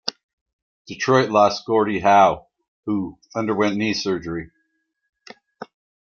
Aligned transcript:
Detroit 0.87 1.29
lost 1.29 1.63
Gordie 1.67 1.99
Howe, 1.99 2.47
who 2.87 3.19
underwent 3.35 3.75
knee 3.77 3.93
surgery. 3.93 4.49